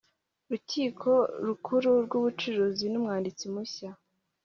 rukiko 0.51 1.11
rukuru 1.45 1.89
rw 2.05 2.13
ubucuruzi 2.19 2.85
n 2.89 2.95
umwanditsi 2.99 3.43
mushya 3.53 3.89